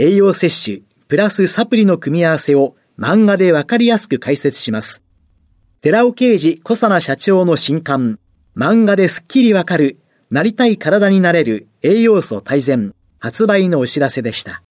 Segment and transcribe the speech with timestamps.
[0.00, 5.02] 栄養摂取、プラスサプリの組み合わせを漫画でわかりやすく解説します。
[5.80, 8.20] 寺尾啓治小佐奈社長の新刊、
[8.56, 9.98] 漫画ですっきりわかる、
[10.30, 14.62] なりたい体になれる栄養素大全、発売のお知らせでした。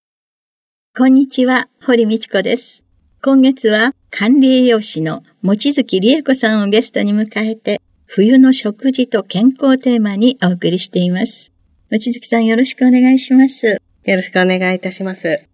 [0.97, 2.85] こんにちは、堀道子です。
[3.21, 11.51] 今月は管理栄養士の望月理恵子さんをゲストに迎えて、冬の食事と健康テーマにお送りしています。
[11.89, 13.81] 望月さんよろしくお願いします。
[14.07, 15.45] よろしくお願いいたします。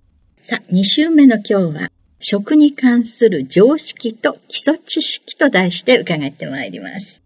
[0.41, 7.21] さあ、2週目の今日は、食に関する常識と基礎知識と題して伺ってまいります。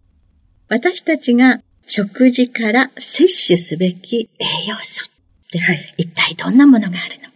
[0.69, 7.27] 私たちが食事から摂取すべき栄養素って、はい、一体どんなものがあるの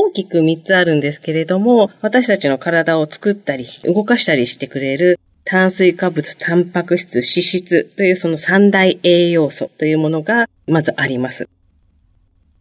[0.00, 11.48] 大きく3つあるんですけれども、私たちの体を作ったり、動かしたりしてくれる炭水化物、タンパク質、脂質というその三大栄養素というものがまずあります。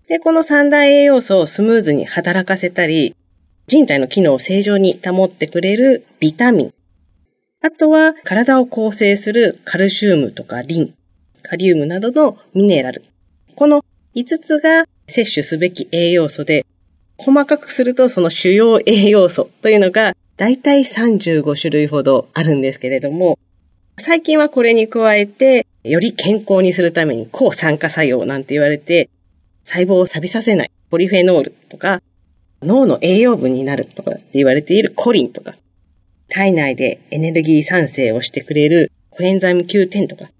[0.07, 3.13] で、この三大栄養素をスムーズに働かせたり、
[3.67, 6.73] 人体の機能を正常に保ってくれるビタミン。
[7.61, 10.93] あとは体を構成するカルシウムとかリン、
[11.43, 13.03] カリウムなどのミネラル。
[13.55, 13.83] この
[14.15, 16.65] 5つが摂取すべき栄養素で、
[17.17, 23.37] 細かくするとその主要栄養素というのがだいたい35種類ほどあるんですけれども、
[23.99, 29.09] 最近はこれに加えて、より健康にするために抗酸化作用なんて言われて、
[29.67, 30.71] 細胞を錆びさせない。
[30.89, 32.01] ポリフェノールとか、
[32.63, 35.55] 脳の栄養分になるとかって言われているコリンとか、
[36.29, 40.31] 体内でエネルギー産生をしてくれるコエンザイム Q10 とか、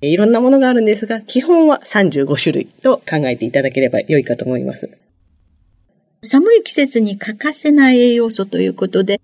[0.00, 4.90] いろんなものがあるんですが、基本は35種類と考えていただければ良いかと思います。
[6.22, 9.20] 寒い季節に欠かせない栄養素ということで、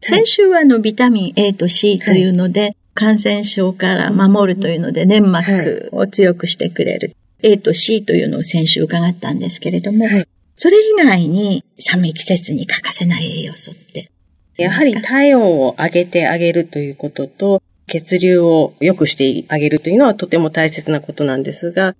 [0.00, 14.10] 先週はあのビタミン A と C というので、はい、感染症から守るというので粘膜を強くしてくれる、はい、A と C というのを先週伺ったんですけれども、はい、それ以外に寒い季節に欠かせない栄養素って
[14.56, 21.94] やはり体温を上げてあげるということと、血流を良くしてあげるというのはとても大切なことなんですが、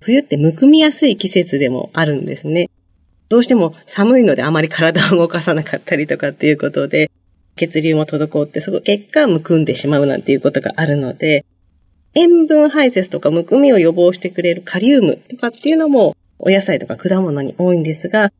[0.00, 2.68] 冬ってむくみやすい季節でもあるんですね。
[3.30, 7.10] どうしても寒いのであまり体を動かさなかったりとかっていうことで、
[7.56, 11.46] 血流も滞って、そこ結果むくんでしまうなんていうことがあるので、
[12.14, 18.32] 塩分排泄とかむくみを予防してくれるカリウムとかっていうのもお野菜とか果物に多いんですが、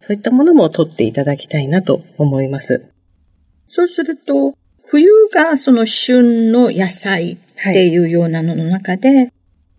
[0.00, 2.92] そういったものも取っていただきたいなと思います。
[3.68, 4.54] そうすると、
[4.84, 7.38] 冬がその旬の野菜っ
[7.72, 9.32] ていうようなのの中で、はい、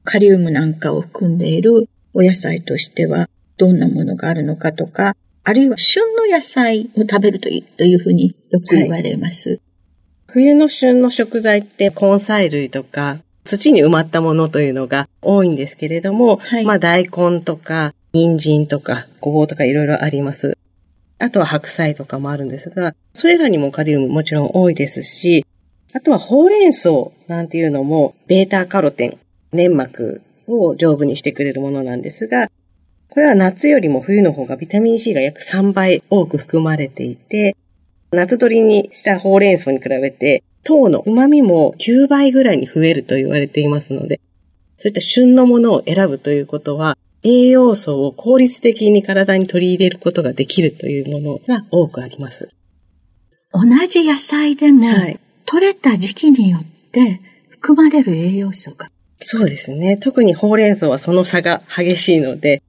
[0.03, 9.49] カリウムなんかを含んでいるお野菜としては、どんなものがあるのかとか、あるいは旬の野菜を食べるといいというふうによく言われます。
[9.49, 9.59] はい、
[10.27, 20.57] 冬の旬の食材って根菜類とか土に埋まったものというのが多いんですけれども、はい、まあ大根とか人参とかごぼうとかいろいろあります。
[21.19, 25.45] あとは白菜とかもあるんですが、それらにもカリウムもちろん多いですし、
[25.93, 26.89] あとはほうれん草
[27.27, 29.17] なんていうのもベータカロテン、
[29.51, 32.49] 粘膜を丈夫にしてくれるものなんですが、
[33.09, 37.55] これは夏よりも冬の方がビタミン C が約3倍多く含まれていて、
[38.11, 44.19] 夏取りにしたほうれん草に比べて、糖の旨味も9倍ぐらいに増えると言われていますので、
[44.79, 52.49] そういった旬のものを選ぶということは、栄養素を効率的に体に取り入れることができるというものが多くあります。
[53.53, 58.89] 同じ野菜でも、はい、取れた時期によって含まれる栄養素が。
[59.21, 59.95] そうですね。
[59.95, 62.61] 特にほうれん草はその差が激しいので、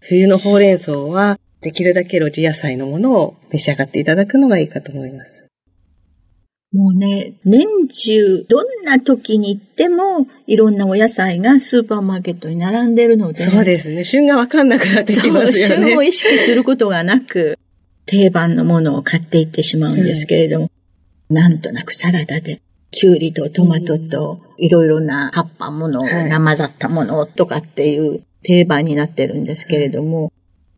[0.00, 5.46] 冬のほうれん草は、できるだけ露地野菜のものを召し上がっていただくのがいいかと思います。
[6.76, 13.44] もうね、年中、どんな時に行っても、いろんなお野菜がスーパーマーケットに並んでるので。
[13.44, 14.04] そうですね。
[14.04, 15.86] 旬がわかんなくなってきますよね。
[15.86, 17.58] 旬を意識することがなく、
[18.04, 20.70] 定番のものを買っていってしまうんですけれども、
[21.30, 30.30] うん、なんとなくサラダで、キュウリとトマトといろいろな葉っぱものが混ざったものとかっていう定番になってるんですけれども。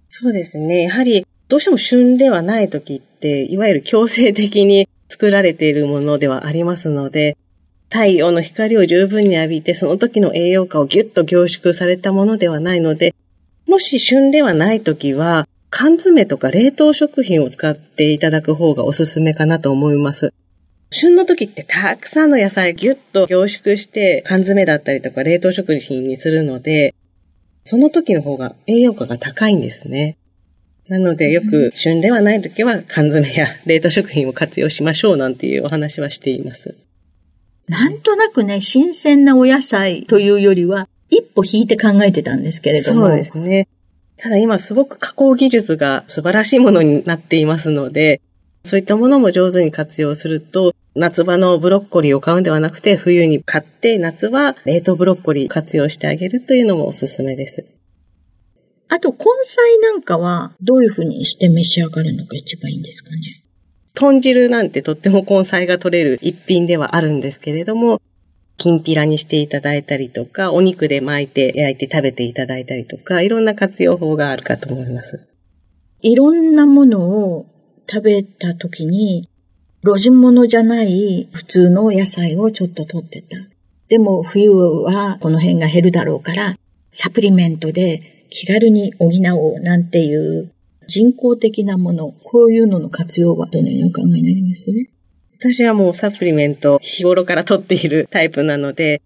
[0.08, 0.84] そうですね。
[0.84, 7.36] やはりどうしても旬ではない時って、いわゆる強制的に作られているものではありますので、
[7.90, 13.14] 太陽の光を十分に浴びて、その時の栄養価をギュッと凝縮されたものではないので、
[13.66, 20.32] もし旬ではない時は、缶詰とか冷凍食品を使っていただく方がおすすめかなと思います。
[20.90, 26.94] 旬の時ってたくさんの野菜ギュッと凝縮して缶詰だったりとか冷凍食品にするので、
[27.64, 30.16] その時の方が栄養価が高いんですね。
[30.88, 36.76] なのでよく旬ではない時は缶詰や冷凍食品を活用しましょうなんていうお話はしています。
[37.68, 43.08] なんとなくね、新鮮なお野菜というよりは、一歩引いて考えてたんですけれども。
[43.08, 43.68] そうですね。
[44.16, 48.20] ただ今すごく加工技術が素晴らしいものになっていますので、
[48.64, 57.66] そういったものも上手に活用すると、夏場のブロッコリーを買うんではなくて、冬に買って、夏は冷凍ブロッコリー活用してあげるというのもおすすめです。
[58.90, 63.44] あと、根菜なんかは、どういうふうにして召し上がるのが一番いいんですかね？
[63.94, 68.00] 豚汁なんてとっても根菜が取れる一品ではあるんですけれども、
[68.56, 75.20] きんぴらにしていただいたりとか、お肉で巻いて焼いて食べていただいたりとか、いろんな活用法があるかと思います。
[76.00, 77.46] いろんなものを
[77.90, 79.28] 食べた時に、
[79.84, 83.36] 路地物じゃない普通の野菜をちょっと取ってた。
[83.88, 86.56] でも冬はこの辺が減るだろうから、
[86.90, 90.52] サプリメントで気軽に補おうなんていう
[90.86, 94.70] 人工的なもの、こういうのの活用はどのようにお考えになります？
[94.72, 94.88] ね
[95.38, 99.00] 私はもうサプリメント日頃から取っているタイプなので、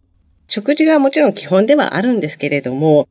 [0.48, 3.08] 食事がもちろん基本ではあるんですけれども、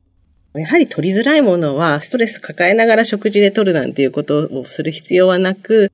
[0.54, 5.92] やはり取りづらいものはストレス抱えながら食事で取るなんていうことをする必要はなく、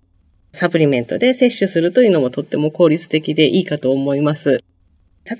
[0.53, 4.65] サプリメントで摂取するというのもとっても効率的でいいかと思います。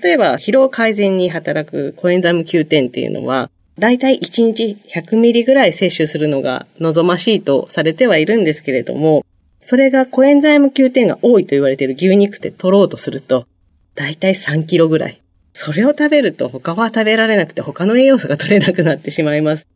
[0.01, 3.49] 例えば、疲労改善に働くコエンザイム Q10 っていうのは、
[3.79, 9.25] だいたい1日100ミリぐらい摂取するのが望ましいとされてはいるんですけれども、
[9.61, 13.47] それがコエンザイム Q10 が多いと言われている牛肉って取ろうとすると、
[13.95, 15.21] だいたい3キロぐらい。
[15.53, 19.67] それを食べると他は食べられなくて他の栄養素が取れなくなってしまいます。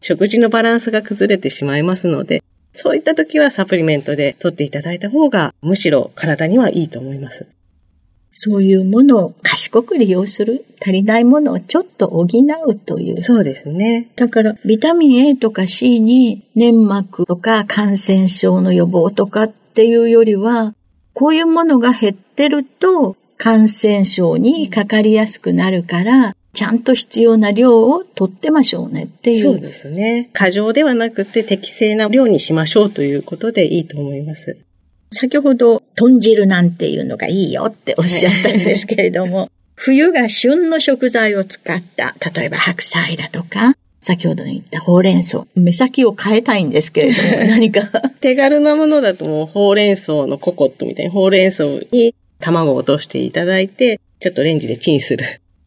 [0.00, 7.46] 食事のバランスが崩れてしまいますので、そういった時はサプリメントで取っていただいた方がむしろ体にはいいと思います。
[8.40, 10.64] そういうものを賢く利用する。
[10.80, 13.20] 足りないものをちょっと補うという。
[13.20, 14.10] そうですね。
[14.14, 20.76] だから、ビタミン A とか C に粘膜とか感染症の予防とかっていうよりは、
[21.14, 29.42] こういうものが減ってると、感染症にかかりやすくなるから、ちゃんと必要な量を取ってましょうねっていう。
[29.42, 30.30] そうですね。
[30.32, 34.58] 過剰ではなくて適正な量にしましょうということでいいと思います。
[35.10, 45.46] 先ほど、豚汁なんていうのがいいよっておっしゃったんですけれども、 冬が旬の食材を使った、例えば白菜だとか、先ほど言ったほうれん草。
[45.54, 47.82] 目先を変えたいんですけれども、 何か。
[48.20, 55.24] 手軽なものだともうほうれん草のココットみたいにほうれん草に卵を落としていただいて、ちょっとレンジでチンする。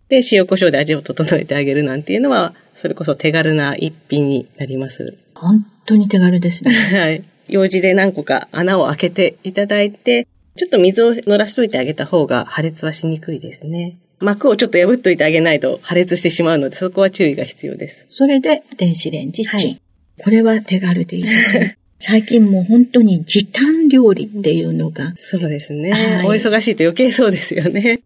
[0.10, 5.18] で、塩コショウで味を整えてあげるなんていうのは、それこそ手軽な一品になります。
[5.36, 6.72] 本当に手軽ですね。
[6.98, 7.24] はい。
[7.52, 13.98] 用事で何個か穴を開けていただいて、ちょっと水を乗らしといてあげた方が破裂はしにくいですね。
[14.22, 18.06] 膜をちょっと破っといてあげないと破裂してしまうので、そこは注意が必要です。
[18.08, 19.52] それで、電子レンジチン。
[19.52, 19.82] はい、
[20.24, 21.78] これは手軽でいいですね。
[22.00, 25.14] 最近もう本当に時短料理っていうのが。
[25.18, 25.92] そうですね。
[25.92, 28.00] はい、お忙しいと余計そうですよね。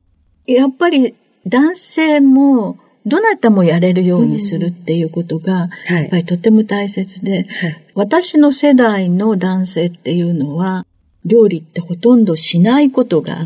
[0.48, 1.14] やっぱり
[1.46, 10.86] 男性もどなたもやれるようにするっていうことが、やっぱりとても大切で、はい、私の世代の男性っていうのは、
[11.24, 13.38] 料理ってほとんどしないことが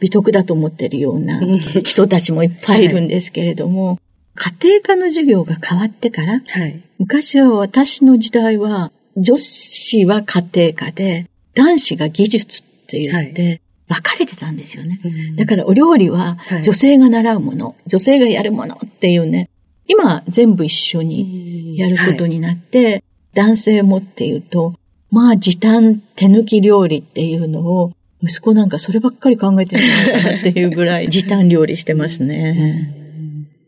[0.00, 1.40] 美徳だと思ってるような
[1.84, 3.98] 人たちもいっぱいいるんですけれども、
[4.34, 15.00] はい、家庭科の授業が変わってから、はい、昔は私の時代は女子は家庭科で、男子が技術って言って、分かれてたんですよね。
[15.36, 19.48] だからお料理は女性が習うもの、女性がやるものっていうね、
[19.86, 23.02] 今全部一緒にやることになって、
[23.34, 24.74] 男性もっていうと、
[25.10, 27.92] まあ時短手抜き料理っていうのを、
[28.22, 32.94] 息子なんかそればっかり考えてるのかなっていうぐらい 時短料理してますね。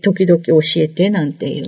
[0.03, 1.65] 時々教えてなんていう、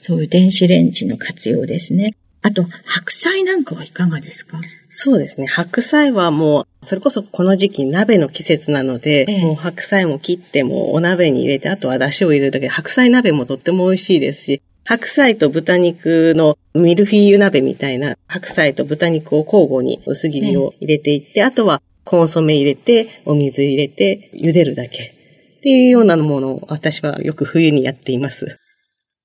[0.00, 2.14] そういう電子レンジの活用ですね。
[2.42, 4.58] あと、白菜なんかはいかがですか？
[4.92, 5.46] そうですね。
[5.46, 25.14] 白菜はもうそれこそこの時期鍋の季節なので、ええもう白菜も切ってもうお鍋に入れて、あとは出汁を入れるだけで、白菜鍋もとっても美味しいですし、白菜と豚肉のミルフィーユ鍋みたいな白菜と豚肉を交互に薄切りを入れていって、あとはコンソメ入れて、お水入れて、茹でるだけ。
[25.58, 28.56] っていうようなものを私はよく冬にやっています。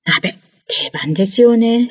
[0.04, 1.90] 鍋、定番ですよね。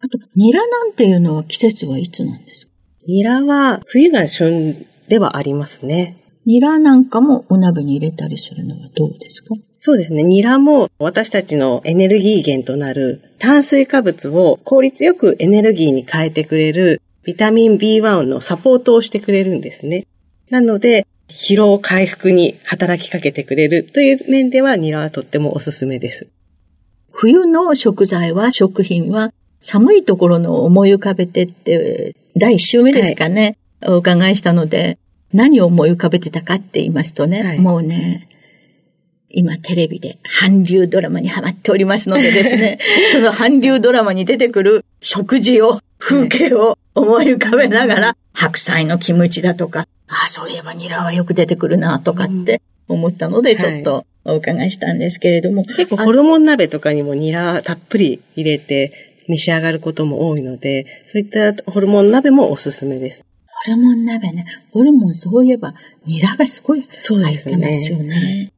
[0.00, 2.65] あと、ニラなんていうのは季節はいつなんですか？
[3.08, 6.16] ニラは冬が旬ではありますね。
[6.44, 9.54] ニラなんかもお鍋に入れたりするのはどうですか？
[9.78, 10.24] そうですね。
[10.24, 20.06] ニラも私たちのエネルギー源となる炭水化物を効率よくエネルギーに変えてくれるビタミン B1 のサポートをしてくれるんですね。
[20.50, 26.28] なので、疲労回復に働きかけてくれるという面ではニラはとってもおすすめです。
[27.12, 34.98] 冬の食材は、食品は、寒いところの思い浮かべてって、第一週目ですかね、お伺いしたので、
[35.32, 37.58] 何を思い浮かべてたかって言いますとね、はい。
[37.58, 38.28] もうね、
[39.30, 42.78] 今テレビで韓流ドラマにハマっておりますのでですね、
[43.10, 55.64] その韓流ドラマに出てくる食事を、風景を思い浮かべながら、白菜のキムチだとか、ああ、そういえばニラはよく出てくるなとかって思ったので、ちょっとお伺いしたんですけれども。
[55.64, 63.24] 結構ホルモン鍋とかにもニラたっぷり入れて召し上がることも多いので、そういったホルモン鍋もおすすめです。
[63.66, 64.46] ホルモン鍋ね。
[64.72, 68.52] ホルモンそういえば、ニラがすごいそう入ってますよね。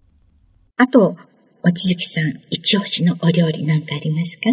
[0.77, 1.17] あと、
[1.63, 4.45] おちづきさん、一押しのお料理なんかありますか？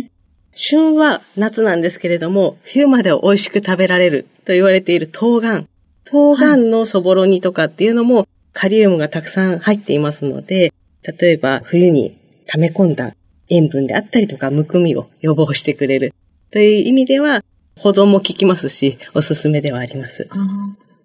[0.56, 5.66] 旬は夏なんですけれども、冬までは美味しく食べられると言われている冬瓜。
[6.06, 10.72] 冬瓜のそぼろ煮とかっていうのもカリウムがたくさん入っていますので、
[11.04, 12.18] 例えば冬に
[12.48, 13.16] 溜め込んだ
[13.50, 16.14] 塩分であったりとかむくみを予防してくれる
[16.52, 17.44] という意味では
[17.80, 20.30] 保存も効きますし、おすすめではあります。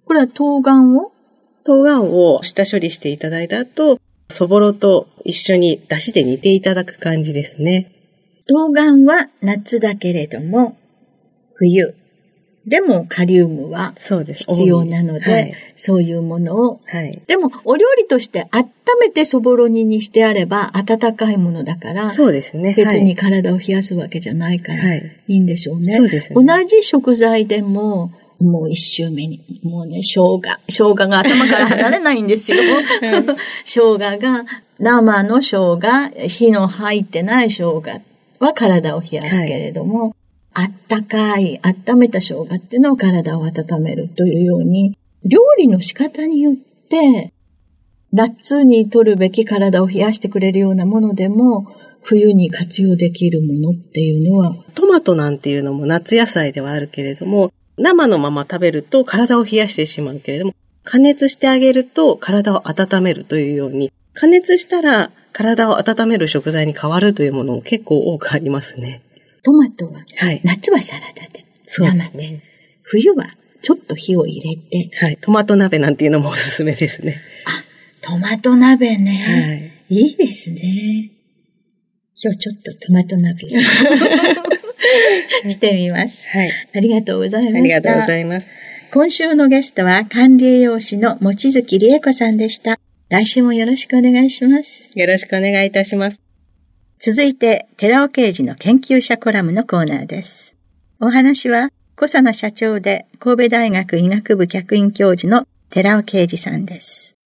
[0.04, 1.12] これは冬瓜を？
[1.64, 7.92] 冬瓜を下処理していただいた後、そぼろと一緒に出汁で煮ていただく感じですね。
[8.46, 10.78] 冬瓜は夏だけれども、
[11.54, 11.96] 冬。
[12.66, 13.94] でもカリウムは。
[13.96, 15.54] 必要なので、はい。
[15.76, 16.80] そういうものを。
[16.86, 17.22] はい。
[17.26, 18.68] でも、お料理として温
[19.00, 22.74] めてそぼろ煮にしてあれば、温かいものだから、そうですね。
[22.76, 25.96] 別に体を冷やすわけじゃないから、はいいいんでしょうね。
[25.96, 30.40] そうですね同じ食材でも、もう一周目に、もうね、生姜。
[30.68, 32.58] 生姜が頭から離れないんですよ。
[33.64, 34.44] 生姜が、
[34.78, 37.82] 生の生姜、火の入ってない生姜
[38.38, 40.14] は体を冷やすけれども、
[40.52, 47.32] あったかい、温めた生姜っていうのは体を温めるというように、料理の仕方によって、
[48.12, 51.66] 夏に取るべき体を冷やしてくれるようなものでも、
[52.02, 69.02] 冬に活用できるものっていうのは、トマトなんていうのも夏野菜ではあるけれども、生のまま食べると体を冷やしてしまうけれども、加熱してあげると体を温めるというように、加熱したら体を温める食材に変わるというものも結構多くありますね。
[69.42, 70.40] トマトは、はい。
[70.44, 72.42] 夏はサラダで、そうですね。
[72.82, 75.18] 冬はちょっと火を入れて、はい。
[75.20, 77.16] トマト鍋なんていうのもおすすめですね。
[78.02, 79.84] トマト鍋はね。
[79.88, 80.00] い。
[80.00, 81.10] いいですね。
[82.22, 83.48] 今日ちょっとトマト鍋
[85.48, 86.28] してみます。
[86.28, 86.52] はい。
[86.74, 87.58] ありがとうございました。
[87.58, 88.48] ありがとうございます。
[88.92, 92.78] 今週のゲストは管理栄養士の望月理恵子さんでした。
[93.08, 94.92] 来週もよろしくお願いします。
[94.98, 96.29] よろしくお願いいたします。
[97.02, 100.54] 続いて、寺尾刑事の研究者コラムのコーナーです。
[101.00, 107.16] お話は、小佐奈社長で神戸大学医学部客員教授の寺尾啓二さんです。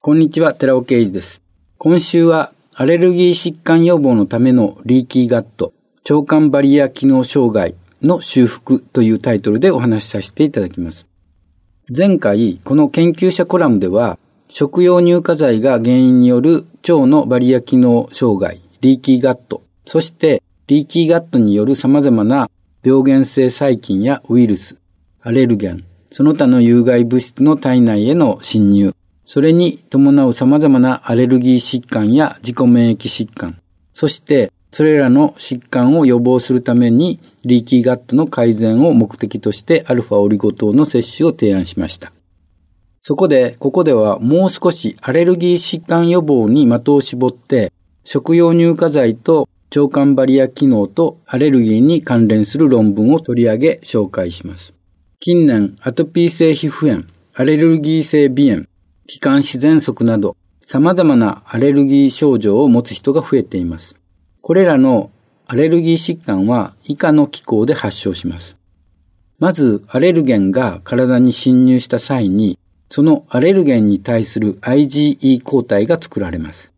[0.00, 1.42] こんにちは、寺尾啓二です。
[1.76, 5.72] 今週は、アレルギー疾患予防のためのリーキーガット、
[6.08, 11.04] 腸管バリア機能障害の修復というタイトルでお話しさせていただきます。
[11.88, 22.48] 前回、この研究者コラムでは、食用乳化剤が原因による腸のバリア機能障害、リーキーガット、そしてリーキーガットによる様々な
[22.84, 24.76] 病原性細菌やウイルス、
[25.22, 33.60] アレルゲン、その他の有害物質の体内への侵入、それに伴う様々なアレルギー疾患や自己免疫疾患、
[33.92, 42.12] そしてそれらの疾患を予防するためにリーキーガットの改善を目的としてアルファオリゴ糖の摂取を提案しました。
[43.02, 47.72] そこで、ここではもう少しアレルギー疾患予防に的を絞って、
[48.08, 54.72] 食用乳化剤と腸管バリア機能とアレルギーに関連する論文を取り上げ紹介します。
[55.18, 57.02] 近年、アトピー性皮膚炎、
[57.34, 58.66] アレルギー性鼻炎、
[59.08, 63.96] 気管支喘息など、様々なアレルギー症状を持つ人が増えています。
[64.40, 65.10] これらの
[65.48, 68.56] アレルギー疾患は以下の機構で発症します。
[69.40, 72.56] まず、アレルゲンが体に侵入した際に、
[72.88, 76.70] そのアレルゲンに対する IgE 抗体が作られます。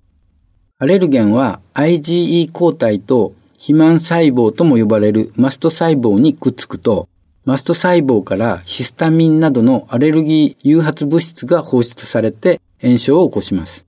[0.80, 7.08] アレルゲンは IgE 抗体と肥満細胞とも呼ばれるマスト細胞にくっつくと、
[7.44, 13.86] マスト細胞からヒスタミンなどのアレルギー誘発物質が放出されて炎症を起こします。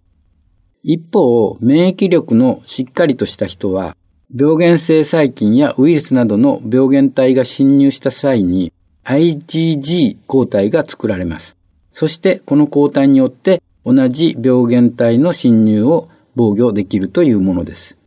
[0.82, 3.96] 一方、免疫力のしっかりとした人は、
[4.34, 8.72] 病原性細菌やウイルスなどの病原体が侵入した際に
[9.04, 11.56] IgG 抗体が作られます。
[11.92, 17.98] そしてこの抗体によって同じ病原体の侵入を防御できるというものです。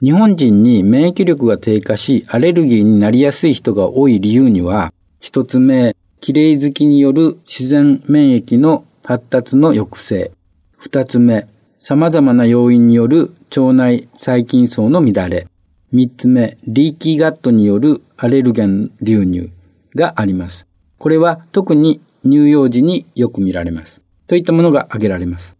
[0.00, 10.32] 日本人に免疫力が低下しアレルギーになりやすい人が多い理由には、一つ目、綺麗好きによる自然免疫の発達の抑制。
[10.76, 11.48] 二つ目、
[11.80, 15.48] 様々な要因による腸内細菌層の乱れ。
[15.90, 19.50] 三つ目、リーキーガットによるアレルゲン流入
[19.96, 20.66] があります。
[20.98, 24.00] これは特に乳幼児によく見られます。
[24.28, 25.57] といったものが挙げられます。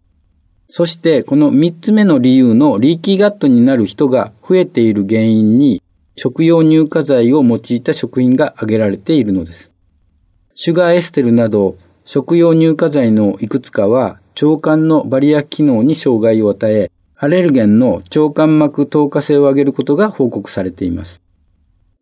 [0.69, 5.83] そしてこの三つ目の理由のリーキーガットになる人が増えている原因に
[6.17, 9.71] 食用乳化剤を用いた食品が挙げられているのです。
[10.55, 21.21] シュガーエステルなど食用乳化剤のいくつかは腸管のバリア機能に障害を与え、アレルゲンの腸管膜透過性を上げることが報告されています。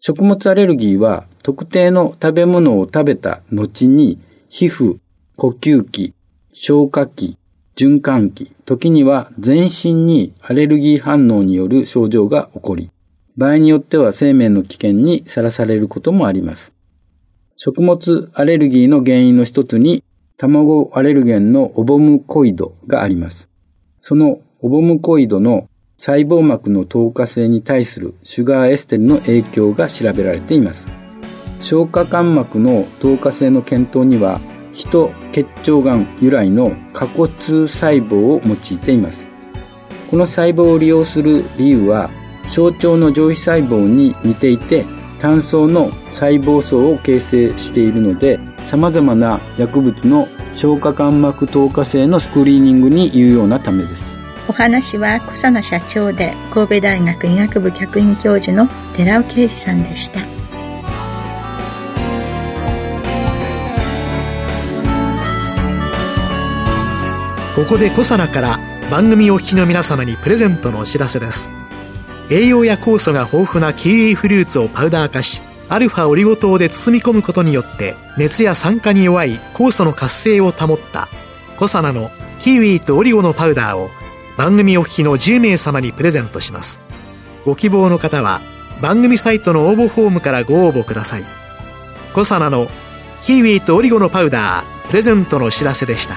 [0.01, 4.99] 食物アレルギーは特定の食べ物を食べた後に皮膚、
[5.37, 6.15] 呼吸器、
[6.53, 7.39] 消化器、
[7.77, 12.91] 循環器、時には全身にアレルギー反応による症状が起こり、
[13.37, 16.73] 場合によっては生命の危険にさらされることもあります。
[17.57, 20.03] 食物アレルギーの原因の一つに
[20.39, 23.49] 卵アレルゲンのオボムコイドがあります。
[24.01, 25.69] そのオボムコイドの
[25.99, 30.89] 細胞膜の透過性に対するシュガーエステルの影響が調べられています。
[31.61, 34.41] 消化管膜の透過性の検討には、
[34.73, 37.29] 人結腸がん由来の過骨
[37.69, 39.27] 細胞を用いています。
[40.11, 42.09] この細胞を利用する理由は、
[42.49, 44.87] 小腸の上皮細胞に似ていて、
[45.19, 54.17] 単層の細胞層を形成しているので、様々な薬物の消化管膜透過性のスクリーニングに有用なためです。
[54.49, 60.36] お話は小佐野社長で神戸大学医学部客員教授の寺尾啓二さんでした。
[67.57, 68.59] ここで小佐奈から
[68.91, 71.51] 番組お聞きの皆様にプレゼントのお知らせです。
[72.29, 75.41] 栄養や酵素が豊富なキウイフルーツをパウダー化し、
[75.71, 81.09] アルファオリゴ糖で包み込むことによって熱や酸化に弱い酵素の活性を保った。
[81.59, 83.89] コサナのキウイとオリゴのパウダーを
[84.37, 86.83] 番組お聞きの10名様にプレゼントします。
[87.47, 88.43] ご希望の方は
[88.83, 91.25] 番組サイトの応募フォームからご応募ください。
[92.13, 92.69] コサナの
[93.23, 96.17] キウイとオリゴのパウダープレゼントのお知らせでした。